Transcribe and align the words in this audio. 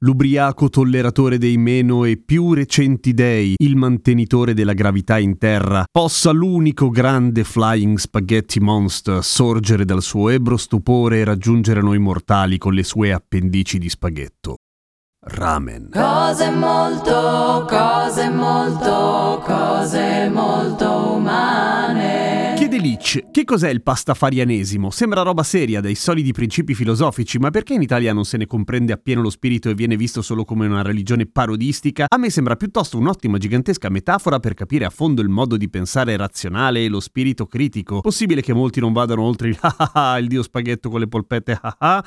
l'ubriaco 0.00 0.68
tolleratore 0.68 1.38
dei 1.38 1.56
meno 1.56 2.04
e 2.04 2.16
più 2.16 2.52
recenti 2.52 3.14
dei, 3.14 3.54
il 3.58 3.76
mantenitore 3.76 4.54
della 4.54 4.74
gravità 4.74 5.18
in 5.18 5.38
terra, 5.38 5.84
possa 5.90 6.30
l'unico 6.30 6.90
grande 6.90 7.44
Flying 7.44 7.98
Spaghetti 7.98 8.60
Monster 8.60 9.24
sorgere 9.24 9.84
dal 9.84 10.02
suo 10.02 10.28
ebro 10.28 10.56
stupore 10.56 11.18
e 11.18 11.24
raggiungere 11.24 11.80
noi 11.80 11.98
mortali 11.98 12.58
con 12.58 12.74
le 12.74 12.84
sue 12.84 13.12
appendici 13.12 13.78
di 13.78 13.88
spaghetto. 13.88 14.56
Ramen. 15.20 15.90
Cose 15.92 16.50
molto, 16.50 17.66
cose 17.68 18.30
molto, 18.30 19.42
cose 19.44 20.30
molto 20.30 21.14
umane. 21.16 22.07
Chiede 22.78 22.80
Lich, 22.80 23.30
che 23.30 23.44
cos'è 23.44 23.70
il 23.70 23.82
pastafarianesimo? 23.82 24.90
Sembra 24.90 25.22
roba 25.22 25.42
seria, 25.42 25.80
dai 25.80 25.94
solidi 25.96 26.32
principi 26.32 26.74
filosofici, 26.74 27.38
ma 27.38 27.50
perché 27.50 27.74
in 27.74 27.82
Italia 27.82 28.12
non 28.12 28.24
se 28.24 28.36
ne 28.36 28.46
comprende 28.46 28.92
appieno 28.92 29.20
lo 29.20 29.30
spirito 29.30 29.68
e 29.68 29.74
viene 29.74 29.96
visto 29.96 30.22
solo 30.22 30.44
come 30.44 30.66
una 30.66 30.82
religione 30.82 31.26
parodistica? 31.26 32.06
A 32.08 32.18
me 32.18 32.30
sembra 32.30 32.56
piuttosto 32.56 32.96
un'ottima 32.96 33.38
gigantesca 33.38 33.88
metafora 33.88 34.38
per 34.38 34.54
capire 34.54 34.84
a 34.84 34.90
fondo 34.90 35.22
il 35.22 35.28
modo 35.28 35.56
di 35.56 35.68
pensare 35.68 36.16
razionale 36.16 36.84
e 36.84 36.88
lo 36.88 37.00
spirito 37.00 37.46
critico. 37.46 38.00
Possibile 38.00 38.42
che 38.42 38.52
molti 38.52 38.80
non 38.80 38.92
vadano 38.92 39.22
oltre 39.22 39.48
il 39.48 39.58
ah 39.60 39.90
ah, 39.92 40.18
il 40.18 40.28
dio 40.28 40.42
spaghetto 40.42 40.88
con 40.88 41.00
le 41.00 41.08
polpette 41.08 41.58
ah 41.60 41.76
ah? 41.78 42.04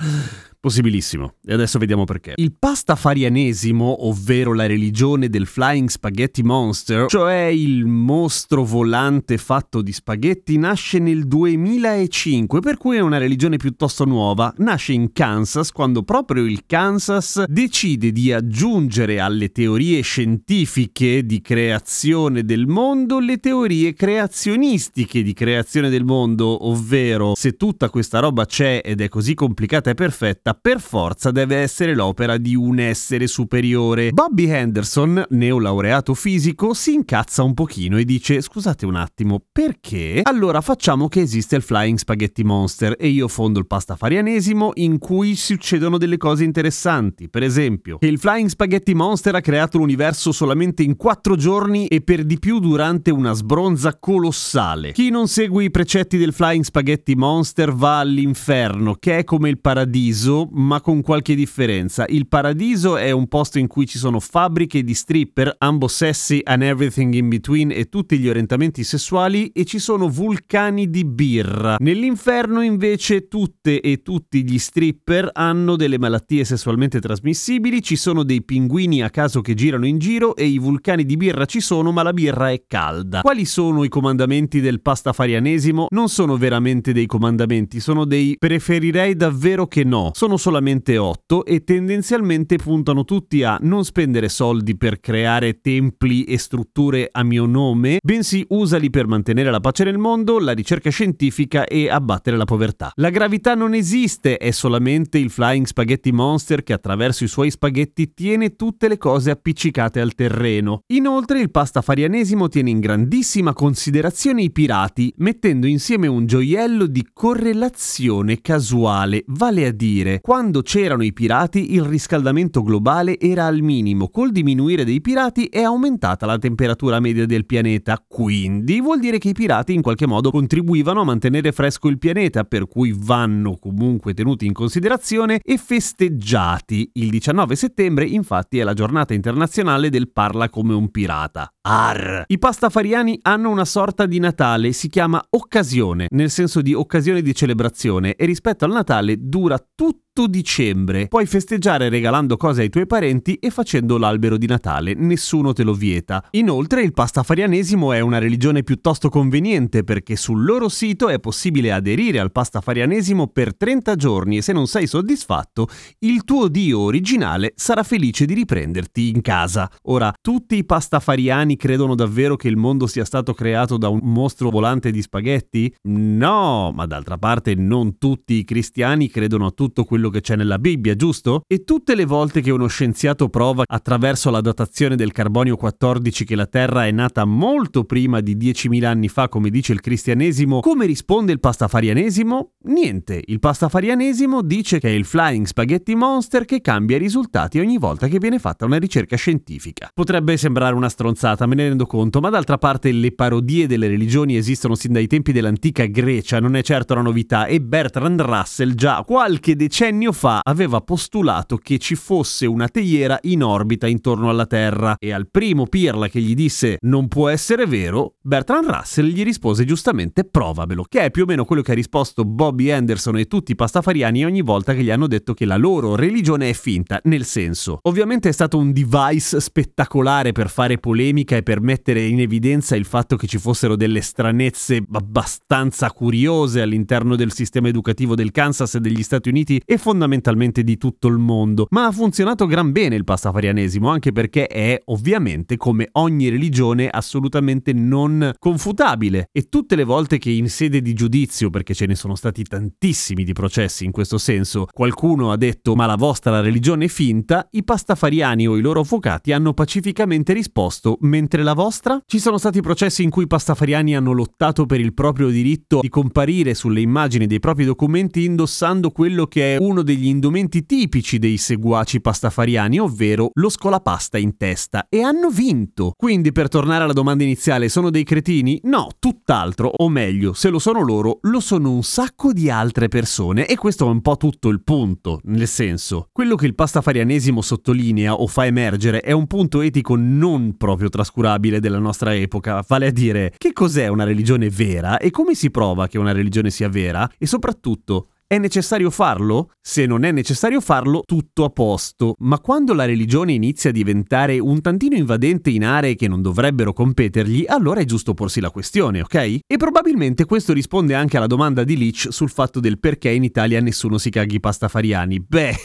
Possibilissimo. 0.61 1.33
E 1.44 1.53
adesso 1.53 1.80
vediamo 1.80 2.03
perché. 2.03 2.33
Il 2.35 2.53
pastafarianesimo, 2.53 4.06
ovvero 4.06 4.53
la 4.53 4.67
religione 4.67 5.28
del 5.28 5.47
Flying 5.47 5.89
Spaghetti 5.89 6.44
Monster, 6.44 7.08
cioè 7.08 7.45
il 7.45 7.88
mostro 7.88 8.63
volante 8.63 9.39
fatto 9.39 9.81
di 9.81 9.91
spaghetti, 9.91 10.59
nasce 10.61 10.99
nel 10.99 11.27
2005, 11.27 12.59
per 12.59 12.77
cui 12.77 12.95
è 12.95 12.99
una 12.99 13.17
religione 13.17 13.57
piuttosto 13.57 14.05
nuova. 14.05 14.53
Nasce 14.57 14.93
in 14.93 15.11
Kansas 15.11 15.71
quando 15.71 16.03
proprio 16.03 16.45
il 16.45 16.65
Kansas 16.67 17.43
decide 17.47 18.11
di 18.11 18.31
aggiungere 18.31 19.19
alle 19.19 19.51
teorie 19.51 20.01
scientifiche 20.01 21.25
di 21.25 21.41
creazione 21.41 22.43
del 22.43 22.67
mondo 22.67 23.19
le 23.19 23.37
teorie 23.37 23.93
creazionistiche 23.93 25.23
di 25.23 25.33
creazione 25.33 25.89
del 25.89 26.03
mondo, 26.03 26.67
ovvero 26.67 27.33
se 27.35 27.57
tutta 27.57 27.89
questa 27.89 28.19
roba 28.19 28.45
c'è 28.45 28.81
ed 28.83 29.01
è 29.01 29.09
così 29.09 29.33
complicata 29.33 29.89
e 29.89 29.95
perfetta, 29.95 30.53
per 30.53 30.79
forza 30.79 31.31
deve 31.31 31.57
essere 31.57 31.95
l'opera 31.95 32.37
di 32.37 32.55
un 32.55 32.79
essere 32.79 33.25
superiore. 33.25 34.11
Bobby 34.11 34.47
Henderson, 34.47 35.25
neolaureato 35.29 36.13
fisico, 36.13 36.75
si 36.75 36.93
incazza 36.93 37.41
un 37.41 37.55
pochino 37.55 37.97
e 37.97 38.05
dice 38.05 38.41
scusate 38.41 38.85
un 38.85 38.95
attimo, 38.95 39.41
perché? 39.51 40.19
Allora 40.21 40.41
facciamo 40.61 41.08
che 41.08 41.22
esiste 41.22 41.56
il 41.56 41.61
Flying 41.61 41.97
Spaghetti 41.97 42.44
Monster 42.44 42.95
e 42.97 43.08
io 43.08 43.28
fondo 43.28 43.59
il 43.59 43.67
pastafarianesimo 43.67 44.72
in 44.75 44.97
cui 44.97 45.36
succedono 45.36 45.97
delle 45.97 46.17
cose 46.17 46.44
interessanti. 46.44 47.30
Per 47.30 47.44
esempio, 47.44 47.97
che 47.97 48.08
il 48.08 48.17
Flying 48.17 48.50
Spaghetti 48.50 48.94
Monster 48.94 49.36
ha 49.36 49.42
creato 49.42 49.78
l'universo 49.78 50.31
solamente 50.31 50.84
in 50.84 50.95
quattro 50.95 51.36
giorni 51.36 51.88
e 51.88 52.02
per 52.02 52.23
di 52.23 52.39
più 52.39 52.59
durante 52.59 53.12
una 53.12 53.34
sbronza 53.34 53.97
colossale. 54.00 54.94
Chi 54.94 55.09
non 55.09 55.28
segue 55.28 55.66
i 55.66 55.72
precetti 55.72 56.17
del 56.17 56.34
Flying 56.34 56.64
Spaghetti 56.64 57.16
Monster 57.16 57.73
va 57.73 58.00
all'inferno, 58.00 58.96
che 58.96 59.19
è 59.19 59.24
come 59.24 59.50
il 59.50 59.59
paradiso, 59.59 60.50
ma 60.51 60.81
con 60.81 61.01
qualche 61.01 61.35
differenza. 61.35 62.06
Il 62.07 62.28
paradiso 62.28 62.97
è 62.97 63.12
un 63.12 63.28
posto 63.28 63.59
in 63.59 63.68
cui 63.68 63.85
ci 63.85 63.97
sono 63.97 64.19
fabbriche 64.19 64.84
di 64.84 64.94
stripper, 64.94 65.56
ambo 65.59 65.88
sessi 65.88 66.41
and 66.44 66.63
everything 66.63 67.13
in 67.13 67.30
between 67.30 67.72
e 67.72 67.90
tutti 67.90 68.18
gli 68.18 68.28
orientamenti 68.28 68.84
sessuali 68.84 69.50
e 69.53 69.66
ci 69.66 69.80
sono 69.80 70.07
vulcani 70.31 70.90
di 70.90 71.03
birra. 71.03 71.75
Nell'inferno 71.80 72.62
invece 72.62 73.28
tutte 73.28 73.81
e 73.81 74.02
tutti 74.02 74.46
gli 74.46 74.58
stripper 74.58 75.30
hanno 75.34 75.75
delle 75.75 76.00
malattie 76.00 76.46
sessualmente 76.46 77.02
trasmissibili, 77.02 77.81
ci 77.81 77.97
sono 77.97 78.24
dei 78.24 78.42
pinguini 78.42 79.03
a 79.03 79.09
caso 79.09 79.42
che 79.42 79.56
girano 79.56 79.86
in 79.86 79.97
giro 79.97 80.38
e 80.38 80.46
i 80.46 80.58
vulcani 80.58 81.03
di 81.03 81.18
birra 81.18 81.44
ci 81.44 81.59
sono 81.59 81.92
ma 81.92 82.02
la 82.02 82.14
birra 82.14 82.50
è 82.50 82.64
calda. 82.66 83.19
Quali 83.19 83.44
sono 83.44 83.84
i 83.84 83.90
comandamenti 83.90 84.62
del 84.62 84.81
pastafarianesimo? 84.81 85.88
Non 85.90 86.08
sono 86.08 86.38
veramente 86.38 86.94
dei 86.94 87.08
comandamenti, 87.08 87.81
sono 87.81 88.06
dei 88.06 88.38
preferirei 88.40 89.18
davvero 89.18 89.68
che 89.68 89.84
no. 89.84 90.12
Sono 90.13 90.38
solamente 90.38 90.98
otto 90.98 91.44
e 91.44 91.66
tendenzialmente 91.66 92.56
puntano 92.56 93.03
tutti 93.03 93.44
a 93.44 93.58
non 93.63 93.84
spendere 93.84 94.30
soldi 94.30 94.78
per 94.78 95.02
creare 95.02 95.59
templi 95.59 96.24
e 96.24 96.38
strutture 96.38 97.09
a 97.12 97.22
mio 97.24 97.46
nome, 97.46 97.98
bensì 98.02 98.46
usali 98.48 98.90
per 98.90 99.08
mantenere 99.08 99.52
la 99.52 99.59
pace 99.59 99.84
nel 99.84 99.98
mondo, 99.98 100.19
la 100.25 100.51
ricerca 100.51 100.89
scientifica 100.89 101.65
e 101.65 101.89
abbattere 101.89 102.37
la 102.37 102.45
povertà. 102.45 102.91
La 102.95 103.09
gravità 103.09 103.55
non 103.55 103.73
esiste, 103.73 104.37
è 104.37 104.51
solamente 104.51 105.17
il 105.17 105.29
Flying 105.29 105.65
Spaghetti 105.65 106.11
Monster 106.11 106.63
che 106.63 106.73
attraverso 106.73 107.23
i 107.23 107.27
suoi 107.27 107.49
spaghetti 107.49 108.13
tiene 108.13 108.55
tutte 108.55 108.87
le 108.87 108.97
cose 108.97 109.31
appiccicate 109.31 109.99
al 109.99 110.13
terreno. 110.13 110.81
Inoltre 110.93 111.39
il 111.39 111.49
pastafarianesimo 111.49 112.47
tiene 112.47 112.69
in 112.69 112.79
grandissima 112.79 113.53
considerazione 113.53 114.43
i 114.43 114.51
pirati, 114.51 115.13
mettendo 115.17 115.65
insieme 115.65 116.07
un 116.07 116.25
gioiello 116.27 116.85
di 116.85 117.07
correlazione 117.11 118.41
casuale, 118.41 119.23
vale 119.27 119.65
a 119.65 119.71
dire, 119.71 120.19
quando 120.21 120.61
c'erano 120.61 121.03
i 121.03 121.13
pirati 121.13 121.73
il 121.73 121.83
riscaldamento 121.83 122.61
globale 122.61 123.19
era 123.19 123.45
al 123.45 123.61
minimo, 123.61 124.09
col 124.09 124.31
diminuire 124.31 124.83
dei 124.83 125.01
pirati 125.01 125.45
è 125.45 125.61
aumentata 125.61 126.25
la 126.25 126.38
temperatura 126.38 126.99
media 126.99 127.25
del 127.25 127.45
pianeta, 127.45 128.03
quindi 128.07 128.79
vuol 128.81 128.99
dire 128.99 129.17
che 129.17 129.29
i 129.29 129.33
pirati 129.33 129.73
in 129.73 129.81
qualche 129.81 130.05
modo 130.05 130.10
contribuivano 130.19 131.01
a 131.01 131.05
mantenere 131.05 131.51
fresco 131.51 131.88
il 131.88 131.97
pianeta, 131.97 132.44
per 132.44 132.67
cui 132.67 132.94
vanno 132.97 133.55
comunque 133.57 134.13
tenuti 134.13 134.45
in 134.45 134.53
considerazione 134.53 135.39
e 135.41 135.57
festeggiati. 135.57 136.89
Il 136.94 137.09
19 137.09 137.55
settembre 137.55 138.05
infatti 138.05 138.59
è 138.59 138.63
la 138.63 138.73
giornata 138.73 139.13
internazionale 139.13 139.89
del 139.89 140.11
parla 140.11 140.50
come 140.50 140.73
un 140.73 140.89
pirata. 140.91 141.53
Arr! 141.63 142.23
I 142.25 142.39
pastafariani 142.39 143.19
hanno 143.21 143.51
una 143.51 143.66
sorta 143.66 144.07
di 144.07 144.17
Natale, 144.17 144.71
si 144.71 144.89
chiama 144.89 145.23
occasione, 145.29 146.07
nel 146.09 146.31
senso 146.31 146.61
di 146.61 146.73
occasione 146.73 147.21
di 147.21 147.35
celebrazione 147.35 148.16
e 148.16 148.25
rispetto 148.25 148.66
al 148.66 148.71
Natale 148.71 149.16
dura 149.19 149.63
tutto 149.75 150.25
dicembre. 150.27 151.07
Puoi 151.07 151.27
festeggiare 151.27 151.88
regalando 151.89 152.35
cose 152.35 152.61
ai 152.61 152.69
tuoi 152.69 152.88
parenti 152.88 153.35
e 153.35 153.51
facendo 153.51 154.00
l'albero 154.00 154.38
di 154.38 154.47
Natale, 154.47 154.95
nessuno 154.95 155.53
te 155.53 155.63
lo 155.63 155.73
vieta. 155.73 156.27
Inoltre 156.31 156.81
il 156.81 156.94
pastafarianesimo 156.94 157.94
è 157.94 158.00
una 158.00 158.17
religione 158.17 158.63
piuttosto 158.63 159.09
conveniente 159.09 159.83
perché 159.83 160.00
sul 160.16 160.44
loro 160.44 160.69
sito 160.69 161.09
è 161.09 161.19
possibile 161.19 161.72
aderire 161.72 162.19
al 162.19 162.31
pastafarianesimo 162.31 163.28
per 163.28 163.56
30 163.56 163.95
giorni 163.95 164.38
e 164.38 164.41
se 164.41 164.53
non 164.53 164.67
sei 164.67 164.88
soddisfatto, 164.88 165.67
il 166.00 166.23
tuo 166.23 166.47
dio 166.47 166.79
originale 166.79 167.53
sarà 167.56 167.84
felice 167.84 168.25
di 168.25 168.34
riprenderti 168.34 169.09
in 169.09 169.22
casa. 169.22 169.69
Ora, 169.84 170.13
tutti 170.22 170.56
i 170.56 170.66
pastafariani 170.66 171.56
credono 171.56 171.95
davvero 171.95 172.35
che 172.35 172.47
il 172.47 172.57
mondo 172.57 172.88
sia 172.88 173.06
stato 173.06 173.34
creato 173.34 173.78
da 173.78 173.89
un 173.89 174.00
mostro 174.03 174.50
volante 174.50 174.91
di 174.91 175.01
spaghetti? 175.01 175.73
No, 175.84 176.72
ma 176.73 176.85
d'altra 176.85 177.18
parte 177.18 177.56
non 177.56 177.97
tutti 177.97 178.35
i 178.35 178.44
cristiani 178.44 179.09
credono 179.09 179.47
a 179.47 179.51
tutto 179.51 179.83
quello 179.83 180.09
che 180.09 180.22
c'è 180.22 180.35
nella 180.35 180.59
Bibbia, 180.59 180.95
giusto? 180.95 181.41
E 181.47 181.63
tutte 181.63 181.95
le 181.95 182.06
volte 182.06 182.41
che 182.41 182.51
uno 182.51 182.68
scienziato 182.68 183.29
prova 183.29 183.63
attraverso 183.66 184.29
la 184.29 184.41
datazione 184.41 184.95
del 184.95 185.12
carbonio 185.12 185.56
14 185.56 186.25
che 186.25 186.36
la 186.36 186.45
Terra 186.45 186.86
è 186.86 186.92
nata 186.92 187.25
molto 187.25 187.83
prima 187.83 188.21
di 188.21 188.36
10.000 188.36 188.86
anni 188.86 189.07
fa, 189.07 189.30
come 189.30 189.50
dice 189.50 189.74
il 189.74 189.81
cristianesimo, 189.91 190.61
come 190.61 190.85
risponde 190.85 191.33
il 191.33 191.41
pastafarianesimo? 191.41 192.51
Niente, 192.63 193.21
il 193.25 193.39
pastafarianesimo 193.39 194.41
dice 194.41 194.79
che 194.79 194.88
è 194.88 194.91
il 194.91 195.03
Flying 195.03 195.45
Spaghetti 195.45 195.95
Monster 195.95 196.45
che 196.45 196.61
cambia 196.61 196.95
i 196.95 196.99
risultati 196.99 197.59
ogni 197.59 197.77
volta 197.77 198.07
che 198.07 198.17
viene 198.17 198.39
fatta 198.39 198.63
una 198.63 198.77
ricerca 198.77 199.17
scientifica. 199.17 199.89
Potrebbe 199.93 200.38
sembrare 200.38 200.75
una 200.75 200.88
stronzata, 200.88 201.45
me 201.45 201.55
ne 201.55 201.67
rendo 201.67 201.85
conto, 201.88 202.21
ma 202.21 202.29
d'altra 202.29 202.57
parte 202.57 202.93
le 202.93 203.11
parodie 203.11 203.67
delle 203.67 203.89
religioni 203.89 204.38
esistono 204.38 204.75
sin 204.75 204.93
dai 204.93 205.07
tempi 205.07 205.33
dell'antica 205.33 205.83
Grecia, 205.83 206.39
non 206.39 206.55
è 206.55 206.61
certo 206.61 206.93
una 206.93 207.01
novità, 207.01 207.47
e 207.47 207.59
Bertrand 207.59 208.21
Russell 208.21 208.73
già 208.75 209.03
qualche 209.05 209.57
decennio 209.57 210.13
fa 210.13 210.39
aveva 210.41 210.79
postulato 210.79 211.57
che 211.57 211.79
ci 211.79 211.95
fosse 211.95 212.45
una 212.45 212.69
teiera 212.69 213.19
in 213.23 213.43
orbita 213.43 213.88
intorno 213.88 214.29
alla 214.29 214.45
Terra 214.45 214.95
e 214.97 215.11
al 215.11 215.27
primo 215.29 215.67
pirla 215.67 216.07
che 216.07 216.21
gli 216.21 216.33
disse 216.33 216.77
non 216.83 217.09
può 217.09 217.27
essere 217.27 217.65
vero, 217.65 218.15
Bertrand 218.21 218.69
Russell 218.69 219.07
gli 219.07 219.23
rispose 219.23 219.65
giustamente 219.65 219.79
semplicemente 219.81 220.24
provamelo, 220.24 220.86
che 220.88 221.01
è 221.01 221.12
più 221.12 221.24
o 221.24 221.25
meno 221.25 221.45
quello 221.45 221.62
che 221.62 221.72
ha 221.72 221.75
risposto 221.75 222.24
Bobby 222.24 222.69
Anderson 222.69 223.18
e 223.18 223.25
tutti 223.25 223.51
i 223.51 223.56
pastafariani 223.56 224.25
ogni 224.25 224.42
volta 224.42 224.74
che 224.74 224.83
gli 224.83 224.92
hanno 224.92 225.07
detto 225.07 225.33
che 225.33 225.45
la 225.45 225.57
loro 225.57 225.95
religione 225.95 226.50
è 226.50 226.54
finta, 226.54 227.00
nel 227.06 227.25
senso. 227.25 227.80
Ovviamente 227.83 228.30
è 228.30 228.31
stato 228.31 228.57
un 228.57 228.72
device 228.72 229.39
spettacolare 229.39 230.31
per 230.31 230.50
fare 230.50 230.78
polemica 230.78 231.36
e 231.36 231.44
per 231.44 231.62
mettere 231.62 232.04
in 232.04 232.19
evidenza 232.19 232.75
il 232.75 232.86
fatto 232.86 233.16
che 233.16 233.28
ci 233.28 233.38
fossero 233.38 233.75
delle 233.75 234.01
stranezze 234.01 234.83
abbastanza 234.92 235.92
curiose 235.92 236.62
all'interno 236.62 237.16
del 237.16 237.31
sistema 237.31 237.68
educativo 237.68 238.16
del 238.16 238.31
Kansas 238.31 238.75
e 238.75 238.80
degli 238.80 239.04
Stati 239.04 239.30
Uniti 239.30 239.62
e 239.66 239.77
fondamentalmente 239.77 240.63
di 240.63 240.77
tutto 240.77 241.07
il 241.07 241.18
mondo. 241.18 241.68
Ma 241.69 241.86
ha 241.86 241.92
funzionato 241.92 242.45
gran 242.45 242.72
bene 242.72 242.95
il 242.95 243.04
pastafarianesimo, 243.04 243.89
anche 243.89 244.12
perché 244.12 244.48
è 244.48 244.80
ovviamente 244.86 245.57
come 245.57 245.89
ogni 245.94 246.30
religione 246.30 246.89
assolutamente 246.89 247.74
non 247.74 248.34
confutabile 248.38 249.30
e 249.31 249.48
tutte 249.71 249.85
le 249.85 249.89
volte 249.89 250.18
che 250.18 250.29
in 250.29 250.50
sede 250.50 250.81
di 250.81 250.94
giudizio, 250.94 251.50
perché 251.50 251.73
ce 251.73 251.85
ne 251.85 251.95
sono 251.95 252.15
stati 252.15 252.44
tantissimi 252.44 253.23
di 253.23 253.31
processi 253.31 253.85
in 253.85 253.91
questo 253.91 254.18
senso, 254.18 254.68
qualcuno 254.69 255.31
ha 255.31 255.38
detto 255.38 255.75
ma 255.75 255.85
la 255.85 255.95
vostra 255.95 256.41
religione 256.41 256.85
è 256.85 256.88
finta, 256.89 257.47
i 257.51 257.63
pastafariani 257.63 258.47
o 258.50 258.57
i 258.57 258.62
loro 258.62 258.81
avvocati 258.81 259.31
hanno 259.31 259.53
pacificamente 259.53 260.33
risposto 260.33 260.97
mentre 261.01 261.41
la 261.41 261.53
vostra? 261.53 262.01
Ci 262.06 262.19
sono 262.19 262.38
stati 262.38 262.59
processi 262.59 263.01
in 263.03 263.09
cui 263.09 263.23
i 263.23 263.27
pastafariani 263.27 263.95
hanno 263.95 264.12
lottato 264.12 264.65
per 264.65 264.81
il 264.81 264.94
proprio 264.94 265.29
diritto 265.29 265.79
di 265.79 265.88
comparire 265.88 266.53
sulle 266.53 266.81
immagini 266.81 267.25
dei 267.25 267.39
propri 267.39 267.63
documenti 267.63 268.25
indossando 268.25 268.91
quello 268.91 269.25
che 269.25 269.56
è 269.56 269.57
uno 269.57 269.83
degli 269.83 270.07
indumenti 270.07 270.65
tipici 270.65 271.17
dei 271.17 271.38
seguaci 271.38 272.01
pastafariani, 272.01 272.77
ovvero 272.77 273.29
lo 273.35 273.47
scolapasta 273.47 274.17
in 274.17 274.35
testa, 274.35 274.88
e 274.89 275.01
hanno 275.01 275.29
vinto. 275.29 275.94
Quindi 275.95 276.33
per 276.33 276.50
tornare 276.50 276.83
alla 276.83 276.91
domanda 276.91 277.24
iniziale, 277.24 277.69
sono 277.69 277.89
dei 277.89 278.03
cretini? 278.03 278.59
No, 278.63 278.89
tutt'altro, 279.00 279.61
o 279.68 279.90
meglio, 279.90 280.34
se 280.34 280.50
lo 280.50 280.60
sono 280.60 280.81
loro, 280.81 281.19
lo 281.24 281.40
sono 281.40 281.72
un 281.72 281.84
sacco 281.84 282.34
di 282.34 282.50
altre 282.50 282.88
persone. 282.88 283.46
E 283.46 283.56
questo 283.56 283.86
è 283.86 283.90
un 283.90 284.02
po' 284.02 284.18
tutto 284.18 284.50
il 284.50 284.62
punto, 284.63 285.19
nel 285.25 285.48
senso, 285.48 286.08
quello 286.12 286.36
che 286.36 286.46
il 286.46 286.56
pastafarianesimo 286.56 287.42
sottolinea 287.42 288.13
o 288.13 288.28
fa 288.28 288.46
emergere 288.46 289.02
è 289.02 289.12
un 289.12 289.28
punto 289.28 289.62
etico 289.62 289.96
non 289.96 290.58
proprio 290.58 290.90
trascurabile 290.90 291.60
della 291.60 291.80
nostra 291.80 292.16
epoca, 292.16 292.63
vale 292.68 292.88
a 292.88 292.92
dire 292.92 293.34
che 293.38 293.54
cos'è 293.54 293.88
una 293.88 294.04
religione 294.04 294.50
vera 294.50 294.98
e 294.98 295.10
come 295.12 295.36
si 295.36 295.52
prova 295.52 295.88
che 295.88 295.98
una 295.98 296.12
religione 296.12 296.50
sia 296.50 296.69
vera 296.69 297.10
e 297.18 297.25
soprattutto 297.25 298.08
è 298.31 298.38
necessario 298.38 298.89
farlo? 298.89 299.51
Se 299.60 299.86
non 299.86 300.06
è 300.06 300.12
necessario 300.13 300.62
farlo, 300.62 301.01
tutto 301.06 301.44
a 301.44 301.50
posto. 301.50 302.16
Ma 302.19 302.39
quando 302.39 302.74
la 302.74 302.86
religione 302.86 303.33
inizia 303.33 303.72
a 303.72 303.74
diventare 303.74 304.39
un 304.39 304.62
tantino 304.62 304.95
invadente 304.95 305.50
in 305.50 305.66
aree 305.66 305.95
che 305.95 306.07
non 306.07 306.22
dovrebbero 306.22 306.72
competergli, 306.72 307.44
allora 307.45 307.81
è 307.81 307.83
giusto 307.83 308.13
porsi 308.13 308.39
la 308.39 308.50
questione, 308.50 309.01
ok? 309.01 309.39
E 309.45 309.57
probabilmente 309.57 310.24
questo 310.24 310.54
risponde 310.54 310.95
anche 310.95 311.18
alla 311.18 311.28
domanda 311.28 311.66
di 311.66 311.78
Leach 311.78 312.07
sul 312.10 312.30
fatto 312.30 312.62
del 312.62 312.80
perché 312.80 313.10
in 313.10 313.25
Italia 313.25 313.60
nessuno 313.60 313.98
si 313.98 314.10
caghi 314.10 314.39
pastafariani. 314.39 315.19
Beh... 315.19 315.56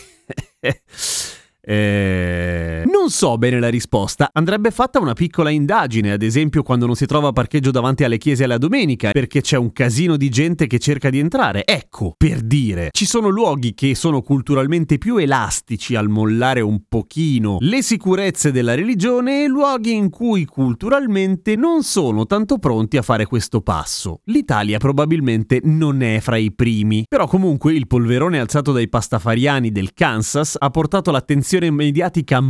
Eh... 1.68 2.84
Non 3.06 3.14
so 3.14 3.38
bene 3.38 3.60
la 3.60 3.68
risposta. 3.68 4.30
Andrebbe 4.32 4.72
fatta 4.72 4.98
una 4.98 5.12
piccola 5.12 5.50
indagine, 5.50 6.10
ad 6.10 6.22
esempio 6.24 6.64
quando 6.64 6.86
non 6.86 6.96
si 6.96 7.06
trova 7.06 7.30
parcheggio 7.30 7.70
davanti 7.70 8.02
alle 8.02 8.18
chiese 8.18 8.42
alla 8.42 8.58
domenica, 8.58 9.12
perché 9.12 9.42
c'è 9.42 9.56
un 9.56 9.72
casino 9.72 10.16
di 10.16 10.28
gente 10.28 10.66
che 10.66 10.80
cerca 10.80 11.08
di 11.08 11.20
entrare. 11.20 11.64
Ecco, 11.64 12.14
per 12.16 12.40
dire, 12.40 12.88
ci 12.90 13.06
sono 13.06 13.28
luoghi 13.28 13.74
che 13.74 13.94
sono 13.94 14.22
culturalmente 14.22 14.98
più 14.98 15.18
elastici 15.18 15.94
al 15.94 16.08
mollare 16.08 16.62
un 16.62 16.80
pochino 16.88 17.58
le 17.60 17.80
sicurezze 17.80 18.50
della 18.50 18.74
religione 18.74 19.44
e 19.44 19.46
luoghi 19.46 19.94
in 19.94 20.10
cui 20.10 20.44
culturalmente 20.44 21.54
non 21.54 21.84
sono 21.84 22.26
tanto 22.26 22.58
pronti 22.58 22.96
a 22.96 23.02
fare 23.02 23.24
questo 23.24 23.60
passo. 23.60 24.22
L'Italia 24.24 24.78
probabilmente 24.78 25.60
non 25.62 26.02
è 26.02 26.18
fra 26.18 26.38
i 26.38 26.52
primi, 26.52 27.04
però 27.08 27.28
comunque 27.28 27.72
il 27.72 27.86
polverone 27.86 28.40
alzato 28.40 28.72
dai 28.72 28.88
pastafariani 28.88 29.70
del 29.70 29.94
Kansas 29.94 30.56
ha 30.58 30.70
portato 30.70 31.12
l'attenzione 31.12 31.70
mediatica 31.70 32.40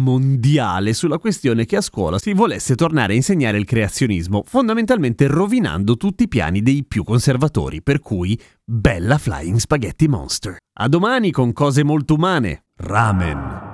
mondiale 0.46 0.92
sulla 0.92 1.18
questione 1.18 1.64
che 1.64 1.76
a 1.76 1.80
scuola 1.80 2.18
si 2.18 2.32
volesse 2.32 2.76
tornare 2.76 3.12
a 3.12 3.16
insegnare 3.16 3.58
il 3.58 3.64
creazionismo, 3.64 4.44
fondamentalmente 4.46 5.26
rovinando 5.26 5.96
tutti 5.96 6.24
i 6.24 6.28
piani 6.28 6.62
dei 6.62 6.84
più 6.86 7.02
conservatori, 7.02 7.82
per 7.82 7.98
cui 7.98 8.38
bella 8.64 9.18
Flying 9.18 9.58
Spaghetti 9.58 10.06
Monster. 10.06 10.56
A 10.78 10.88
domani 10.88 11.32
con 11.32 11.52
cose 11.52 11.82
molto 11.82 12.14
umane. 12.14 12.66
Ramen. 12.76 13.65